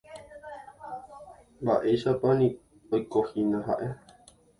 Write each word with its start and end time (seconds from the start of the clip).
Mba'éichapa 1.65 2.31
oikohína 2.95 3.59
ha'e. 3.69 3.87